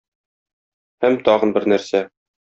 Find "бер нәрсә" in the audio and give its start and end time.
1.59-2.01